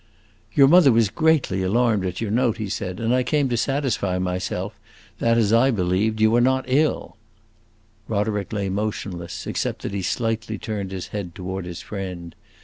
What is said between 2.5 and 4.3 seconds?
he said, "and I came to satisfy